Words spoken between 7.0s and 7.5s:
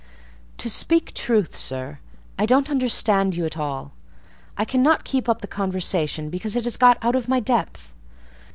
out of my